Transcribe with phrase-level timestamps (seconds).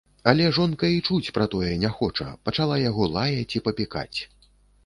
[0.29, 4.17] Але жонка і чуць пра тое не хоча, пачала яго лаяць і папікаць